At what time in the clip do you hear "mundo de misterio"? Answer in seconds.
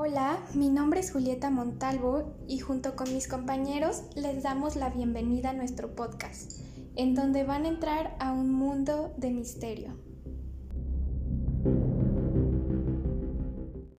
8.52-9.96